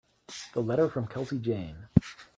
The 0.53 0.61
letter 0.63 0.89
from 0.89 1.05
Kelsey 1.05 1.37
Jane. 1.37 1.89